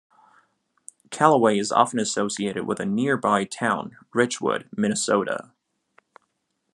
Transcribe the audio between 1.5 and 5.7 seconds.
is often associated with a nearby town, Richwood, Minnesota.